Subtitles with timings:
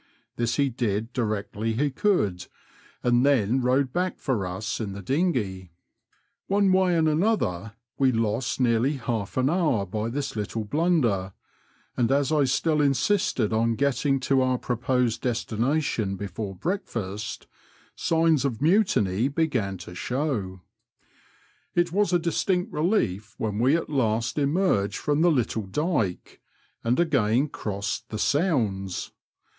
[0.35, 2.47] This he did directly he could,
[3.03, 5.69] and then rowed back for us in the dinghey.
[6.47, 8.23] One way and another, we Digitized by VjOOQIC PALLING TO mCKLING AND MABTHAM.
[8.23, 11.33] 93 lost nearly half an hour by this little blunder,
[11.95, 17.45] and as I still insisted on getting to our proposed destination before break fast,
[17.95, 20.61] signs of mutiny began to show.
[21.75, 26.41] It was a distinct relief when we at last emerged from the little dyke,
[26.83, 29.11] and again crossed the Sounds."